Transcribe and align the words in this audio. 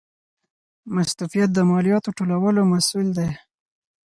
مستوفیت 0.93 1.49
د 1.53 1.59
مالیاتو 1.71 2.09
ټولولو 2.17 2.61
مسوول 2.71 3.07
دی 3.17 3.29